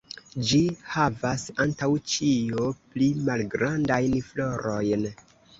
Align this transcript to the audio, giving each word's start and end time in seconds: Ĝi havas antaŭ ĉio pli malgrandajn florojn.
Ĝi 0.51 0.61
havas 0.93 1.43
antaŭ 1.65 1.89
ĉio 2.13 2.71
pli 2.95 3.11
malgrandajn 3.29 4.17
florojn. 4.31 5.07